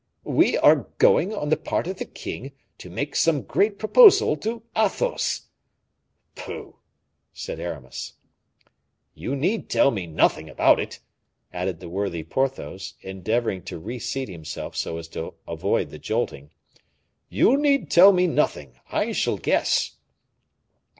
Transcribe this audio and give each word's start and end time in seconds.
"We 0.25 0.57
are 0.57 0.87
going, 0.97 1.31
on 1.31 1.49
the 1.49 1.57
part 1.57 1.85
of 1.85 1.97
the 1.99 2.05
king, 2.05 2.53
to 2.79 2.89
make 2.89 3.15
some 3.15 3.43
great 3.43 3.77
proposal 3.77 4.35
to 4.37 4.63
Athos." 4.75 5.41
"Pooh!" 6.35 6.77
said 7.33 7.59
Aramis. 7.59 8.13
"You 9.13 9.35
need 9.35 9.69
tell 9.69 9.91
me 9.91 10.07
nothing 10.07 10.49
about 10.49 10.79
it," 10.79 11.01
added 11.53 11.79
the 11.81 11.87
worthy 11.87 12.23
Porthos, 12.23 12.95
endeavoring 13.01 13.61
to 13.65 13.77
reseat 13.77 14.27
himself 14.27 14.75
so 14.75 14.97
as 14.97 15.07
to 15.09 15.35
avoid 15.47 15.91
the 15.91 15.99
jolting, 15.99 16.49
"you 17.29 17.55
need 17.55 17.91
tell 17.91 18.11
me 18.11 18.25
nothing, 18.25 18.79
I 18.89 19.11
shall 19.11 19.37
guess." 19.37 19.97